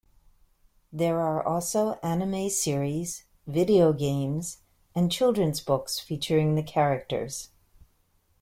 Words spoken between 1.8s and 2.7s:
anime